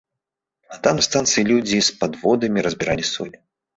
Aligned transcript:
А 0.75 0.77
там 0.87 1.01
на 1.01 1.05
станцыі 1.07 1.45
людзі 1.51 1.77
з 1.89 1.99
падводамі 1.99 2.59
разбіралі 2.69 3.03
соль. 3.13 3.35